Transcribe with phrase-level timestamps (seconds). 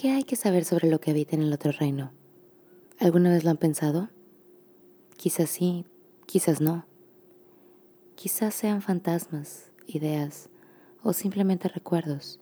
[0.00, 2.12] ¿Qué hay que saber sobre lo que habita en el otro reino?
[3.00, 4.10] ¿Alguna vez lo han pensado?
[5.16, 5.86] Quizás sí,
[6.24, 6.86] quizás no.
[8.14, 10.50] Quizás sean fantasmas, ideas
[11.02, 12.38] o simplemente recuerdos.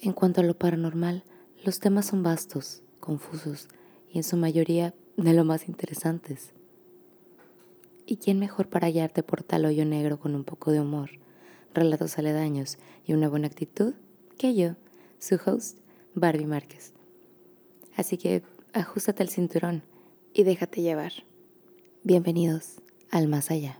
[0.00, 1.24] En cuanto a lo paranormal,
[1.64, 3.66] los temas son vastos, confusos
[4.08, 6.52] y en su mayoría de lo más interesantes.
[8.06, 11.10] ¿Y quién mejor para hallarte por tal hoyo negro con un poco de humor,
[11.74, 13.94] relatos aledaños y una buena actitud
[14.38, 14.76] que yo,
[15.18, 15.81] su host,
[16.14, 16.92] Barbie Márquez?
[17.96, 18.42] Así que
[18.72, 19.82] ajustate el cinturón
[20.34, 21.12] y déjate llevar.
[22.02, 23.78] Bienvenidos al más allá.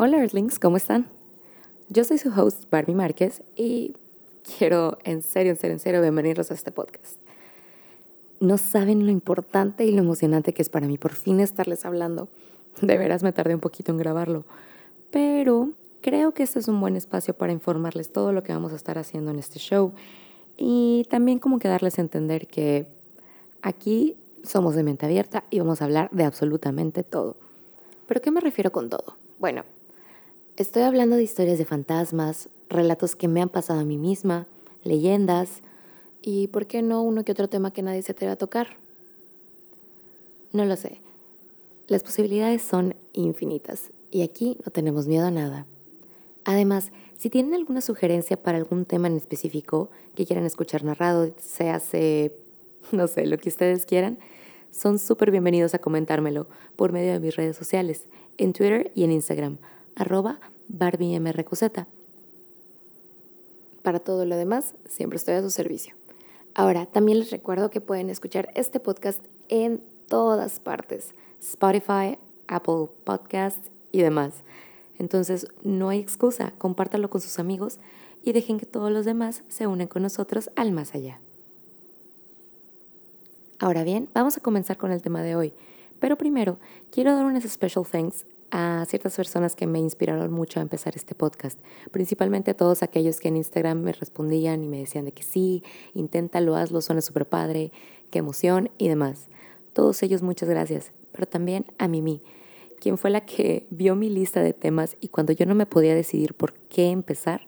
[0.00, 1.08] Hola Earthlings, ¿cómo están?
[1.88, 3.96] Yo soy su host Barbie Márquez y
[4.56, 7.16] quiero en serio, en serio, en serio bienvenidos a este podcast.
[8.38, 12.28] No saben lo importante y lo emocionante que es para mí por fin estarles hablando.
[12.80, 14.44] De veras me tardé un poquito en grabarlo,
[15.10, 18.76] pero creo que este es un buen espacio para informarles todo lo que vamos a
[18.76, 19.94] estar haciendo en este show
[20.56, 22.86] y también como que darles a entender que
[23.62, 27.36] aquí somos de mente abierta y vamos a hablar de absolutamente todo.
[28.06, 29.16] ¿Pero qué me refiero con todo?
[29.40, 29.64] Bueno,
[30.58, 34.48] Estoy hablando de historias de fantasmas, relatos que me han pasado a mí misma,
[34.82, 35.62] leyendas
[36.20, 38.76] y, ¿por qué no, uno que otro tema que nadie se atreve a tocar?
[40.52, 41.00] No lo sé.
[41.86, 45.64] Las posibilidades son infinitas y aquí no tenemos miedo a nada.
[46.44, 51.70] Además, si tienen alguna sugerencia para algún tema en específico que quieran escuchar narrado, se
[51.70, 52.32] hace,
[52.90, 54.18] no sé, lo que ustedes quieran,
[54.72, 58.06] son súper bienvenidos a comentármelo por medio de mis redes sociales,
[58.38, 59.58] en Twitter y en Instagram
[59.98, 61.84] arroba barbiemrqz.
[63.82, 65.94] Para todo lo demás, siempre estoy a su servicio.
[66.54, 73.70] Ahora, también les recuerdo que pueden escuchar este podcast en todas partes, Spotify, Apple Podcasts
[73.92, 74.44] y demás.
[74.98, 77.78] Entonces, no hay excusa, compártalo con sus amigos
[78.22, 81.20] y dejen que todos los demás se unan con nosotros al más allá.
[83.60, 85.52] Ahora bien, vamos a comenzar con el tema de hoy.
[85.98, 86.58] Pero primero,
[86.90, 91.14] quiero dar unas special thanks a ciertas personas que me inspiraron mucho a empezar este
[91.14, 91.58] podcast,
[91.90, 95.62] principalmente a todos aquellos que en Instagram me respondían y me decían de que sí,
[95.94, 97.72] inténtalo, hazlo, suena súper padre,
[98.10, 99.28] qué emoción y demás.
[99.72, 102.22] Todos ellos muchas gracias, pero también a Mimi,
[102.80, 105.94] quien fue la que vio mi lista de temas y cuando yo no me podía
[105.94, 107.42] decidir por qué empezar,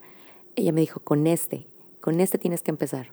[0.56, 1.66] ella me dijo, con este,
[2.00, 3.12] con este tienes que empezar.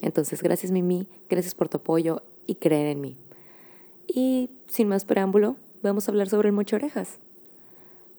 [0.00, 3.16] Entonces, gracias Mimi, gracias por tu apoyo y creer en mí.
[4.06, 7.18] Y sin más preámbulo, vamos a hablar sobre el mocho orejas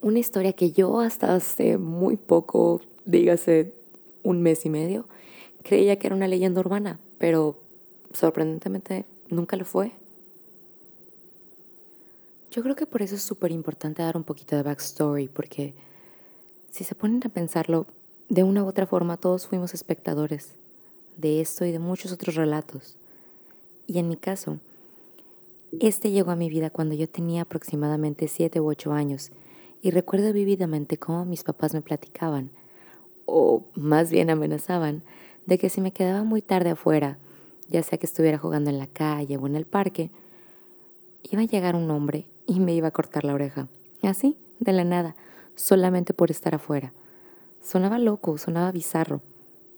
[0.00, 3.72] una historia que yo hasta hace muy poco, dígase
[4.22, 5.06] un mes y medio,
[5.62, 7.58] creía que era una leyenda urbana, pero
[8.12, 9.92] sorprendentemente nunca lo fue.
[12.50, 15.74] Yo creo que por eso es súper importante dar un poquito de backstory, porque
[16.70, 17.86] si se ponen a pensarlo,
[18.28, 20.54] de una u otra forma todos fuimos espectadores
[21.16, 22.96] de esto y de muchos otros relatos.
[23.86, 24.58] Y en mi caso,
[25.80, 29.30] este llegó a mi vida cuando yo tenía aproximadamente siete u ocho años
[29.82, 32.50] y recuerdo vividamente cómo mis papás me platicaban,
[33.26, 35.02] o más bien amenazaban,
[35.46, 37.18] de que si me quedaba muy tarde afuera,
[37.68, 40.10] ya sea que estuviera jugando en la calle o en el parque,
[41.22, 43.68] iba a llegar un hombre y me iba a cortar la oreja.
[44.02, 45.16] Así, de la nada,
[45.54, 46.92] solamente por estar afuera.
[47.62, 49.20] Sonaba loco, sonaba bizarro,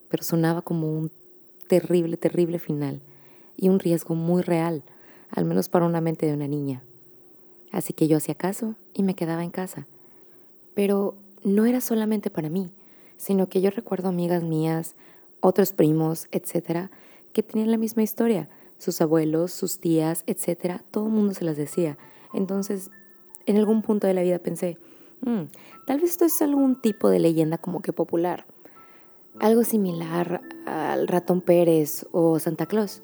[0.08, 1.10] pero sonaba como un
[1.68, 3.00] terrible, terrible final
[3.56, 4.82] y un riesgo muy real,
[5.30, 6.82] al menos para una mente de una niña.
[7.72, 9.86] Así que yo hacía caso y me quedaba en casa.
[10.80, 12.70] Pero no era solamente para mí,
[13.18, 14.94] sino que yo recuerdo amigas mías,
[15.40, 16.90] otros primos, etcétera,
[17.34, 18.48] que tenían la misma historia.
[18.78, 21.98] Sus abuelos, sus tías, etcétera, todo el mundo se las decía.
[22.32, 22.90] Entonces,
[23.44, 24.78] en algún punto de la vida pensé,
[25.20, 25.50] mm,
[25.86, 28.46] tal vez esto es algún tipo de leyenda como que popular.
[29.38, 33.02] algo similar al ratón Pérez o Santa Claus.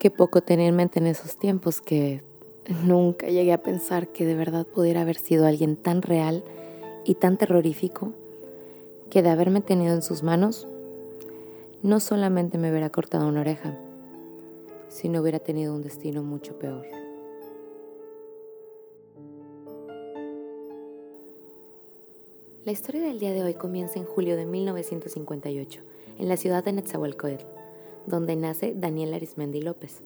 [0.00, 2.24] Qué poco tenía en mente en esos tiempos que
[2.84, 6.42] nunca llegué a pensar que de verdad pudiera haber sido alguien tan real
[7.04, 8.12] y tan terrorífico
[9.10, 10.66] que de haberme tenido en sus manos
[11.82, 13.76] no solamente me hubiera cortado una oreja,
[14.88, 16.86] sino hubiera tenido un destino mucho peor.
[22.64, 25.82] La historia del día de hoy comienza en julio de 1958,
[26.20, 27.44] en la ciudad de Netzahualcoyotl,
[28.06, 30.02] donde nace Daniel Arismendi López,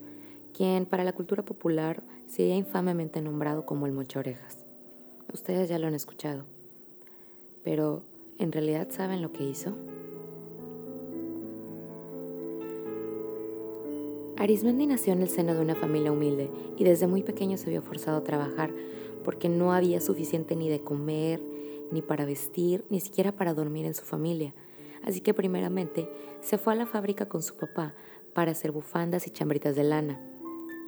[0.55, 4.65] quien para la cultura popular se ha infamemente nombrado como el Mocha Orejas.
[5.31, 6.45] Ustedes ya lo han escuchado,
[7.67, 8.01] pero
[8.39, 9.75] ¿en realidad saben lo que hizo?
[14.37, 17.81] Arismendi nació en el seno de una familia humilde y desde muy pequeño se vio
[17.81, 18.71] forzado a trabajar
[19.25, 21.41] porque no había suficiente ni de comer,
[21.91, 24.53] ni para vestir, ni siquiera para dormir en su familia.
[25.03, 26.09] Así que primeramente
[26.39, 27.93] se fue a la fábrica con su papá
[28.33, 30.21] para hacer bufandas y chambritas de lana.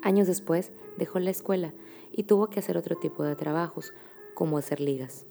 [0.02, 1.74] Años después dejó la escuela
[2.14, 3.92] y tuvo que hacer otro tipo de trabajos,
[4.34, 5.26] como hacer ligas.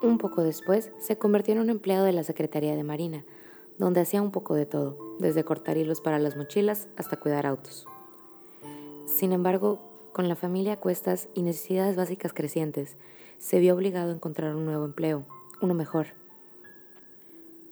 [0.00, 3.24] Un poco después se convirtió en un empleado de la Secretaría de Marina,
[3.78, 7.84] donde hacía un poco de todo, desde cortar hilos para las mochilas hasta cuidar autos.
[9.06, 9.80] Sin embargo,
[10.12, 12.96] con la familia a cuestas y necesidades básicas crecientes,
[13.38, 15.24] se vio obligado a encontrar un nuevo empleo,
[15.60, 16.06] uno mejor.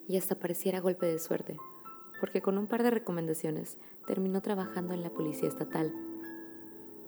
[0.09, 1.57] Y hasta pareciera golpe de suerte,
[2.19, 3.77] porque con un par de recomendaciones
[4.09, 5.93] terminó trabajando en la policía estatal.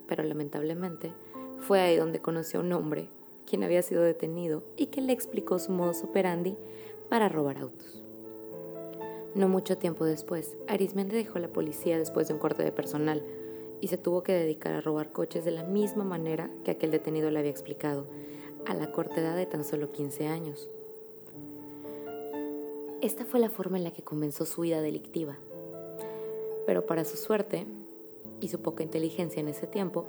[0.07, 1.13] Pero lamentablemente
[1.61, 3.09] fue ahí donde conoció a un hombre,
[3.49, 6.57] quien había sido detenido y que le explicó su modus operandi
[7.09, 8.03] para robar autos.
[9.35, 13.23] No mucho tiempo después, Arismendi dejó la policía después de un corte de personal
[13.81, 17.31] y se tuvo que dedicar a robar coches de la misma manera que aquel detenido
[17.31, 18.07] le había explicado,
[18.67, 20.69] a la corta edad de tan solo 15 años.
[23.01, 25.37] Esta fue la forma en la que comenzó su vida delictiva.
[26.67, 27.65] Pero para su suerte
[28.41, 30.05] y su poca inteligencia en ese tiempo,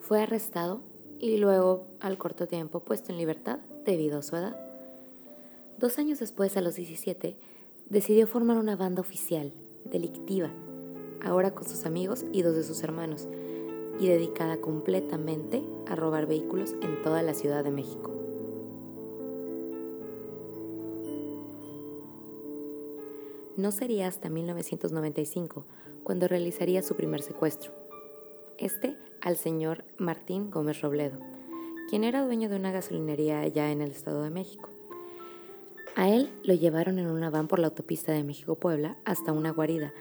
[0.00, 0.80] fue arrestado
[1.20, 4.56] y luego, al corto tiempo, puesto en libertad debido a su edad.
[5.78, 7.36] Dos años después, a los 17,
[7.88, 9.52] decidió formar una banda oficial,
[9.84, 10.50] delictiva,
[11.22, 13.28] ahora con sus amigos y dos de sus hermanos,
[13.98, 18.10] y dedicada completamente a robar vehículos en toda la Ciudad de México.
[23.56, 25.64] No sería hasta 1995
[26.02, 27.72] cuando realizaría su primer secuestro.
[28.58, 31.18] Este al señor Martín Gómez Robledo,
[31.88, 34.68] quien era dueño de una gasolinería allá en el Estado de México.
[35.96, 39.94] A él lo llevaron en una van por la autopista de México-Puebla hasta una guarida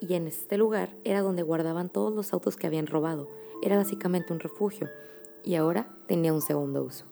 [0.00, 3.28] y en este lugar era donde guardaban todos los autos que habían robado.
[3.62, 4.88] Era básicamente un refugio
[5.44, 7.04] y ahora tenía un segundo uso.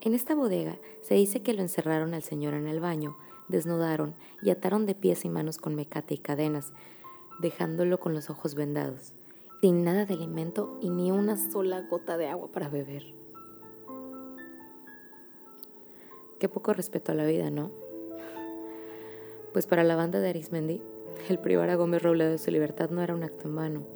[0.00, 3.16] En esta bodega se dice que lo encerraron al señor en el baño,
[3.46, 6.72] desnudaron y ataron de pies y manos con mecate y cadenas,
[7.40, 9.14] dejándolo con los ojos vendados,
[9.62, 13.04] sin nada de alimento y ni una sola gota de agua para beber.
[16.40, 17.70] Qué poco respeto a la vida, ¿no?
[19.52, 20.82] Pues para la banda de Arismendi,
[21.28, 23.86] el privar a Gómez Robledo de su libertad no era un acto en.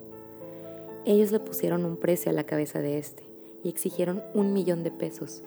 [1.04, 3.24] Ellos le pusieron un precio a la cabeza de este
[3.64, 5.42] y exigieron un millón de pesos,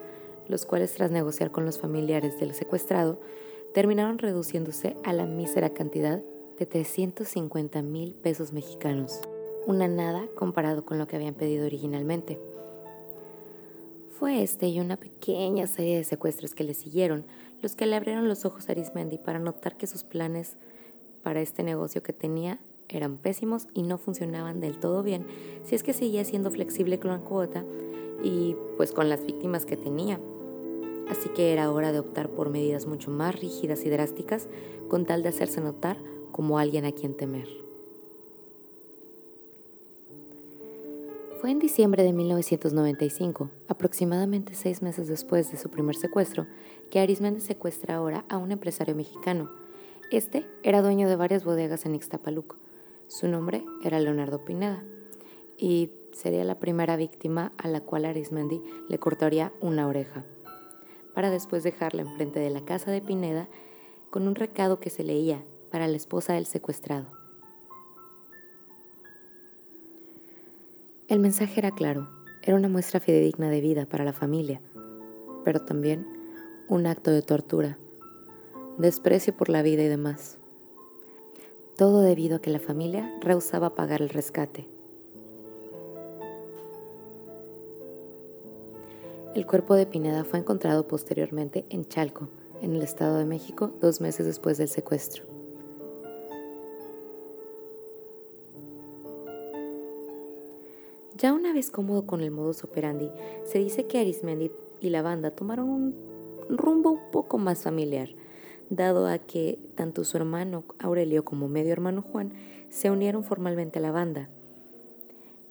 [0.50, 3.22] los cuales tras negociar con los familiares del secuestrado,
[3.74, 6.22] terminaron reduciéndose a la mísera cantidad
[6.58, 9.22] de 350 mil pesos mexicanos,
[9.70, 12.40] una nada comparado con lo que habían pedido originalmente.
[14.18, 17.24] Fue este y una pequeña serie de secuestros que le siguieron
[17.62, 20.58] los que le abrieron los ojos a Arismendi para notar que sus planes
[21.22, 25.28] para este negocio que tenía eran pésimos y no funcionaban del todo bien
[25.64, 27.64] si es que seguía siendo flexible con la cuota
[28.24, 30.20] y pues con las víctimas que tenía.
[31.10, 34.48] Así que era hora de optar por medidas mucho más rígidas y drásticas
[34.88, 35.98] con tal de hacerse notar
[36.32, 37.69] como alguien a quien temer.
[41.40, 46.48] Fue en diciembre de 1995, aproximadamente seis meses después de su primer secuestro,
[46.92, 49.50] que Arismendi secuestra ahora a un empresario mexicano,
[50.12, 52.58] este era dueño de varias bodegas en Ixtapaluco.
[53.08, 54.84] Su nombre era Leonardo Pineda
[55.58, 60.26] y sería la primera víctima a la cual Arismendi le cortaría una oreja,
[61.16, 63.48] para después dejarla enfrente de la casa de Pineda
[64.10, 65.42] con un recado que se leía
[65.72, 67.19] para la esposa del secuestrado.
[71.10, 72.08] El mensaje era claro,
[72.44, 74.62] era una muestra fidedigna de vida para la familia,
[75.44, 76.06] pero también
[76.68, 77.80] un acto de tortura
[78.78, 80.38] desprecio por la vida y demás.
[81.78, 84.68] Todo debido a que la familia rehusaba pagar el rescate.
[89.34, 92.28] El cuerpo de Pineda fue encontrado posteriormente en Chalco,
[92.62, 95.39] en el Estado de México, dos meses después del secuestro.
[101.20, 103.12] Ya una vez cómodo con el modus operandi,
[103.44, 105.96] se dice que Arismendi y la banda tomaron un
[106.48, 108.08] rumbo un poco más familiar,
[108.70, 112.32] dado a que tanto su hermano Aurelio como medio hermano Juan
[112.70, 114.30] se unieron formalmente a la banda,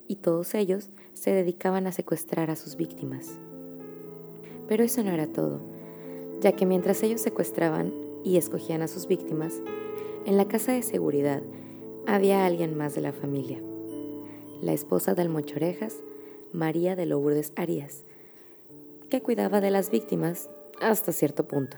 [0.07, 3.37] y todos ellos se dedicaban a secuestrar a sus víctimas.
[4.67, 5.61] Pero eso no era todo,
[6.41, 9.61] ya que mientras ellos secuestraban y escogían a sus víctimas,
[10.25, 11.43] en la casa de seguridad
[12.07, 13.61] había alguien más de la familia,
[14.61, 15.95] la esposa del Mochorejas,
[16.53, 18.03] María de Lourdes Arias,
[19.09, 20.49] que cuidaba de las víctimas
[20.81, 21.77] hasta cierto punto.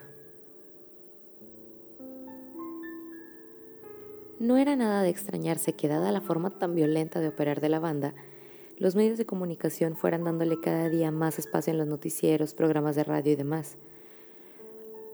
[4.40, 7.80] No era nada de extrañarse que dada la forma tan violenta de operar de la
[7.80, 8.16] banda,
[8.82, 13.04] los medios de comunicación fueran dándole cada día más espacio en los noticieros, programas de
[13.04, 13.78] radio y demás.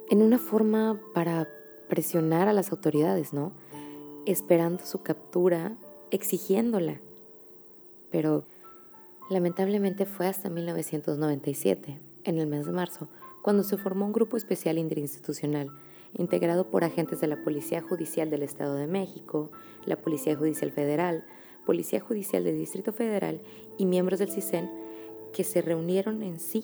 [0.09, 1.49] En una forma para
[1.89, 3.51] presionar a las autoridades, ¿no?
[4.25, 5.75] Esperando su captura,
[6.11, 7.01] exigiéndola.
[8.11, 8.45] Pero
[9.29, 13.07] lamentablemente fue hasta 1997, en el mes de marzo,
[13.41, 15.69] cuando se formó un grupo especial interinstitucional
[16.13, 19.51] integrado por agentes de la Policía Judicial del Estado de México,
[19.85, 21.25] la Policía Judicial Federal,
[21.65, 23.41] Policía Judicial del Distrito Federal
[23.77, 24.69] y miembros del CISEN
[25.33, 26.63] que se reunieron en sí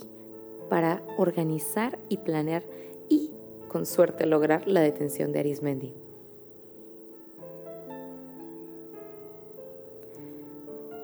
[0.69, 2.63] para organizar y planear
[3.09, 3.29] y,
[3.67, 6.02] con suerte, lograr la detención de Arismendi.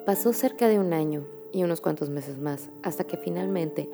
[0.10, 3.88] Pasó cerca de un año y unos cuantos meses más hasta que finalmente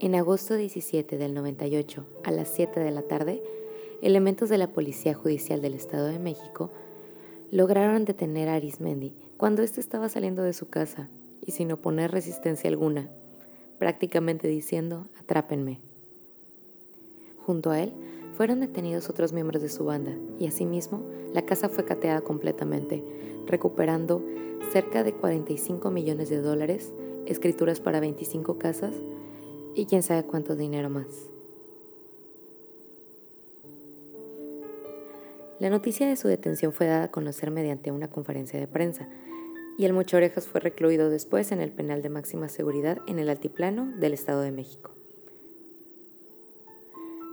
[0.00, 3.40] en agosto 17 del 98, a las 7 de la tarde,
[4.02, 6.72] elementos de la Policía Judicial del Estado de México
[7.52, 11.08] lograron detener a Arismendi cuando éste estaba saliendo de su casa
[11.40, 13.08] y sin oponer resistencia alguna,
[13.78, 15.78] prácticamente diciendo, atrápenme.
[17.46, 17.92] Junto a él
[18.40, 21.02] fueron detenidos otros miembros de su banda y asimismo
[21.34, 23.04] la casa fue cateada completamente,
[23.46, 24.24] recuperando
[24.72, 26.90] cerca de 45 millones de dólares,
[27.26, 28.94] escrituras para 25 casas,
[29.74, 31.04] y quién sabe cuánto dinero más.
[35.58, 39.06] La noticia de su detención fue dada a conocer mediante una conferencia de prensa,
[39.76, 43.28] y el Mucho Orejas fue recluido después en el penal de máxima seguridad en el
[43.28, 44.92] Altiplano del Estado de México.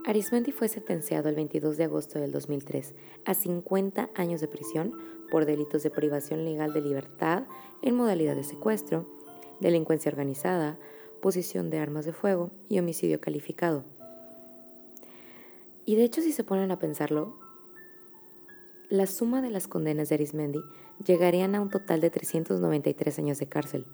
[0.08, 2.94] Arismendi fue sentenciado el 22 de agosto del 2003
[3.26, 4.94] a 50 años de prisión
[5.30, 7.42] por delitos de privación legal de libertad
[7.82, 9.06] en modalidad de secuestro,
[9.60, 10.78] delincuencia organizada,
[11.20, 13.84] posición de armas de fuego y homicidio calificado.
[15.84, 17.38] Y de hecho, si se ponen a pensarlo,
[18.88, 20.60] la suma de las condenas de Arismendi
[21.04, 23.84] llegarían a un total de 393 años de cárcel.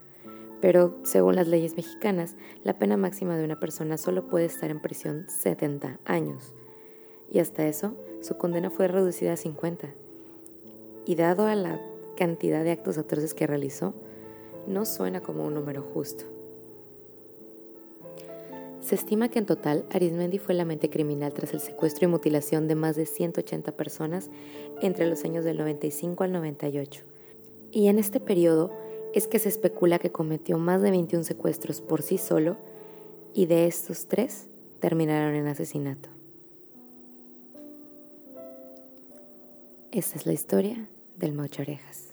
[0.65, 4.81] Pero, según las leyes mexicanas, la pena máxima de una persona solo puede estar en
[4.81, 6.55] prisión 70 años.
[7.31, 7.93] Y hasta eso,
[8.23, 9.91] su condena fue reducida a 50.
[11.05, 11.79] Y dado a la
[12.17, 13.93] cantidad de actos atroces que realizó,
[14.67, 16.25] no suena como un número justo.
[18.81, 22.69] Se estima que en total Arismendi fue la mente criminal tras el secuestro y mutilación
[22.69, 24.31] de más de 180 personas
[24.81, 27.03] entre los años del 95 al 98.
[27.71, 28.73] Y en este periodo
[29.15, 32.57] es que se especula que cometió más de 21 secuestros por sí solo
[33.33, 34.49] y de estos tres
[34.81, 36.09] terminaron en asesinato.
[39.93, 42.09] Esta es la historia del Mocho Orejas.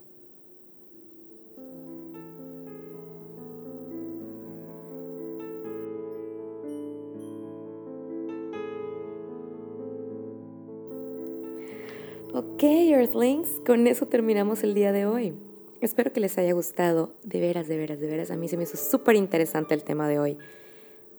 [12.33, 15.33] Ok, Earthlings, con eso terminamos el día de hoy.
[15.81, 18.29] Espero que les haya gustado, de veras, de veras, de veras.
[18.29, 20.37] A mí se me hizo súper interesante el tema de hoy.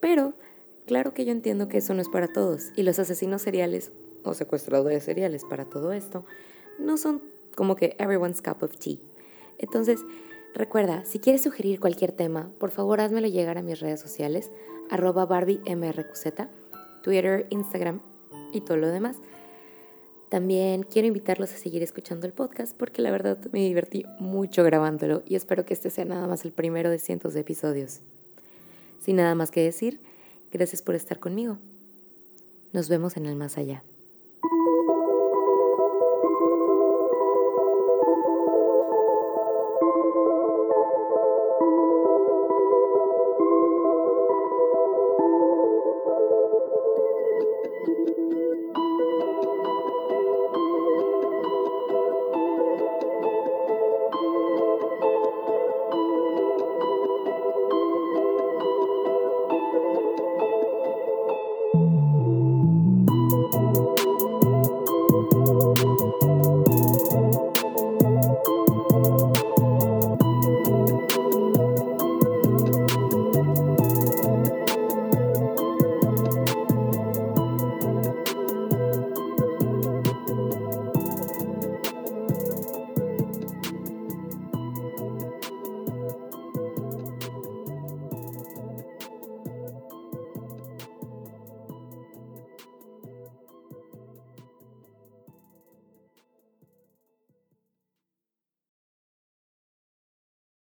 [0.01, 0.35] Pero,
[0.87, 2.71] claro que yo entiendo que eso no es para todos.
[2.77, 3.91] Y los asesinos seriales
[4.23, 6.25] o secuestradores seriales para todo esto
[6.79, 7.23] no son
[7.57, 8.99] como que everyone's cup of tea.
[9.59, 10.01] Entonces,
[10.55, 14.53] recuerda, si quieres sugerir cualquier tema, por favor házmelo llegar a mis redes sociales,
[14.91, 15.29] arroba
[17.03, 18.01] Twitter, Instagram
[18.53, 19.17] y todo lo demás.
[20.33, 25.23] También quiero invitarlos a seguir escuchando el podcast porque la verdad me divertí mucho grabándolo
[25.27, 28.01] y espero que este sea nada más el primero de cientos de episodios.
[28.99, 30.01] Sin nada más que decir,
[30.51, 31.59] gracias por estar conmigo.
[32.73, 33.85] Nos vemos en el más allá.